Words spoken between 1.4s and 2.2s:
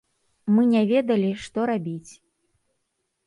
што рабіць.